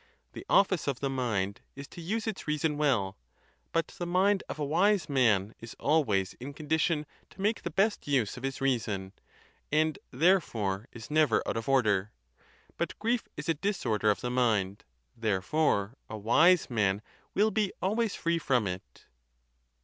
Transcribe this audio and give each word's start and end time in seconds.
The 0.33 0.47
office 0.49 0.87
of 0.87 0.99
the 0.99 1.11
mind 1.11 1.61
is 1.75 1.87
to 1.89 2.01
use 2.01 2.25
its 2.25 2.47
reason 2.47 2.75
well; 2.75 3.19
but 3.71 3.89
the 3.89 4.07
mind 4.07 4.41
of 4.49 4.57
a 4.57 4.65
wise 4.65 5.07
man 5.07 5.53
is 5.59 5.75
always 5.79 6.33
in 6.39 6.55
condition 6.55 7.05
to 7.29 7.39
make 7.39 7.61
the 7.61 7.69
best 7.69 8.07
use 8.07 8.35
of 8.35 8.41
his 8.41 8.61
reason, 8.61 9.13
and 9.71 9.99
there 10.09 10.41
fore 10.41 10.87
is 10.91 11.11
never 11.11 11.43
out 11.47 11.55
of 11.55 11.69
order. 11.69 12.11
But 12.77 12.97
grief 12.97 13.25
is 13.37 13.47
a 13.47 13.53
disorder 13.53 14.09
of 14.09 14.21
the 14.21 14.31
mind; 14.31 14.85
therefore 15.15 15.93
a 16.09 16.17
wise 16.17 16.67
man 16.67 17.03
will 17.35 17.51
be 17.51 17.71
always 17.79 18.15
free 18.15 18.39
from 18.39 18.65
it. 18.65 19.05